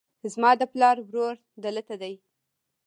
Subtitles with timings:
[0.33, 2.13] زما د پلار ورور دلته دی